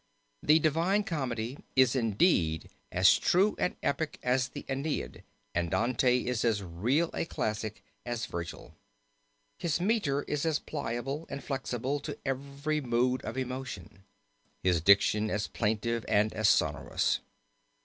The 0.41 0.57
Divine 0.57 1.03
Comedy 1.03 1.59
is 1.75 1.95
indeed 1.95 2.71
as 2.91 3.19
true 3.19 3.55
an 3.59 3.75
epic 3.83 4.17
as 4.23 4.47
the 4.49 4.63
AEneid, 4.67 5.21
and 5.53 5.69
Dante 5.69 6.25
is 6.25 6.43
as 6.43 6.63
real 6.63 7.11
a 7.13 7.23
classic 7.23 7.83
as 8.03 8.25
Vergil. 8.25 8.73
His 9.59 9.79
metre 9.79 10.23
is 10.23 10.43
as 10.43 10.57
pliable 10.57 11.27
and 11.29 11.43
flexible 11.43 11.99
to 11.99 12.17
every 12.25 12.81
mood 12.81 13.21
of 13.21 13.37
emotion, 13.37 14.03
his 14.63 14.81
diction 14.81 15.29
as 15.29 15.45
plaintive 15.45 16.03
and 16.07 16.33
as 16.33 16.49
sonorous. 16.49 17.19